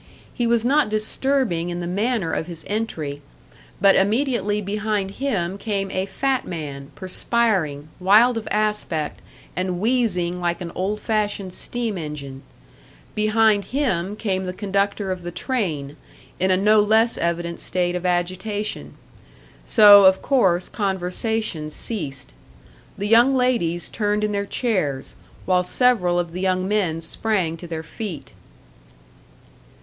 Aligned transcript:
He 0.33 0.47
was 0.47 0.65
not 0.65 0.89
disturbing 0.89 1.69
in 1.69 1.79
the 1.79 1.85
manner 1.85 2.31
of 2.31 2.47
his 2.47 2.65
entry; 2.67 3.21
but 3.79 3.95
immediately 3.95 4.59
behind 4.59 5.11
him 5.11 5.59
came 5.59 5.91
a 5.91 6.07
fat 6.07 6.43
man, 6.43 6.89
perspiring, 6.95 7.87
wild 7.99 8.35
of 8.35 8.47
aspect, 8.49 9.21
and 9.55 9.79
wheezing 9.79 10.39
like 10.41 10.59
an 10.59 10.71
old 10.73 10.99
fashioned 11.01 11.53
steam 11.53 11.99
engine; 11.99 12.41
behind 13.13 13.65
him 13.65 14.15
came 14.15 14.47
the 14.47 14.53
conductor 14.55 15.11
of 15.11 15.21
the 15.21 15.29
train, 15.29 15.95
in 16.39 16.49
a 16.49 16.57
no 16.57 16.79
less 16.79 17.15
evident 17.19 17.59
state 17.59 17.93
of 17.93 18.03
agitation. 18.03 18.95
So, 19.65 20.05
of 20.05 20.23
course, 20.23 20.67
conversation 20.67 21.69
ceased. 21.69 22.33
The 22.97 23.07
young 23.07 23.35
ladies 23.35 23.87
turned 23.87 24.23
in 24.23 24.31
their 24.31 24.47
chairs, 24.47 25.15
while 25.45 25.61
several 25.61 26.17
of 26.17 26.31
the 26.31 26.41
young 26.41 26.67
men 26.67 27.01
sprang 27.01 27.55
to 27.57 27.67
their 27.67 27.83
feet. 27.83 28.33